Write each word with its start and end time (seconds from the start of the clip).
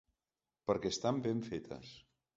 Perquè 0.71 0.91
estan 0.95 1.19
ben 1.27 1.47
fetes. 1.51 1.97